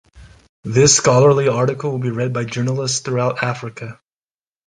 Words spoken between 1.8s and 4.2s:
will be read by journalists throughout Africa